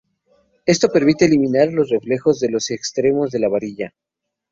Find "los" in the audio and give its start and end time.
1.71-1.89, 2.49-2.71